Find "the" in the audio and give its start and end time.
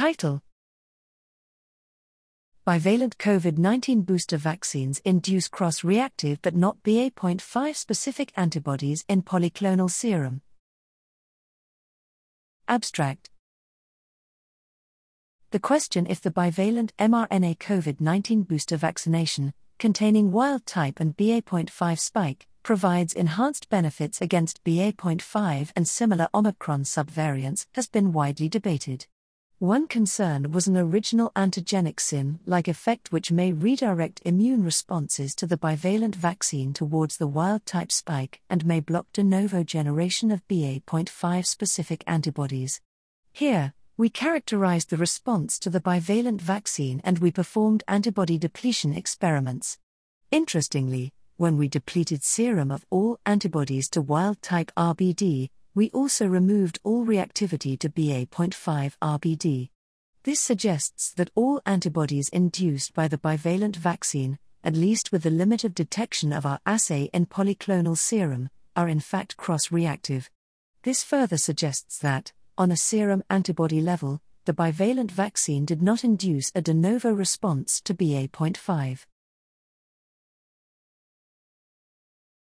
15.50-15.58, 16.22-16.30, 35.46-35.58, 37.18-37.26, 44.88-44.96, 45.68-45.78, 63.08-63.18, 65.22-65.30, 74.44-74.52